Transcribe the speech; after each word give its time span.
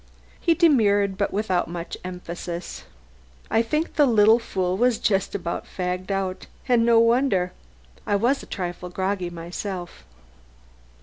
He 0.39 0.55
demurred, 0.55 1.15
but 1.15 1.31
without 1.31 1.67
much 1.67 1.95
emphasis. 2.03 2.85
I 3.51 3.61
think 3.61 3.97
the 3.97 4.07
little 4.07 4.39
fool 4.39 4.75
was 4.75 4.97
just 4.97 5.35
about 5.35 5.65
fagged 5.67 6.09
out, 6.09 6.47
and 6.67 6.83
no 6.83 6.99
wonder. 6.99 7.51
I 8.07 8.15
was 8.15 8.41
a 8.41 8.47
trifle 8.47 8.89
groggy 8.89 9.29
myself. 9.29 10.03